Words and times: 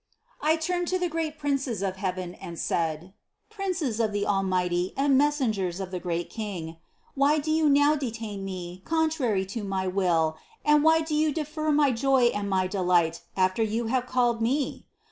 I 0.41 0.55
turned 0.55 0.87
to 0.87 0.97
the 0.97 1.07
great 1.09 1.37
princes 1.37 1.83
of 1.83 1.97
heaven 1.97 2.33
and 2.33 2.57
said: 2.57 3.13
"Princes 3.51 3.99
of 3.99 4.11
the 4.13 4.25
Almighty 4.25 4.95
and 4.97 5.15
messengers 5.15 5.79
of 5.79 5.91
the 5.91 5.99
great 5.99 6.27
King! 6.27 6.77
Why 7.13 7.37
do 7.37 7.51
you 7.51 7.69
now 7.69 7.93
de 7.93 8.09
tain 8.09 8.43
me 8.43 8.81
contrary 8.83 9.45
to 9.45 9.63
my 9.63 9.85
will 9.85 10.37
and 10.65 10.83
why 10.83 11.01
do 11.01 11.13
you 11.13 11.31
defer 11.31 11.71
my 11.71 11.91
joy 11.91 12.29
and 12.33 12.49
my 12.49 12.65
delight, 12.65 13.21
after 13.37 13.61
you 13.61 13.85
have 13.93 14.07
called 14.07 14.41
me? 14.41 14.87